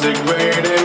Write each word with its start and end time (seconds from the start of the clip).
music 0.00 0.24
waiting. 0.26 0.77